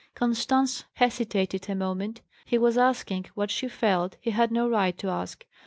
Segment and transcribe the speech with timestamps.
[0.15, 2.21] Constance hesitated a moment.
[2.45, 5.45] He was asking what she felt he had no right to ask.